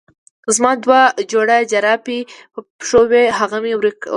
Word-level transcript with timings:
زما 0.55 0.71
دوه 0.83 1.01
جوړه 1.31 1.55
جرابې 1.71 2.19
په 2.53 2.59
پښو 2.79 3.01
وې 3.11 3.25
هغه 3.39 3.57
مې 3.63 3.73
ورکړې. 3.77 4.09